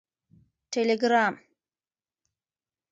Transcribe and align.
ټیلیګرام 0.71 1.33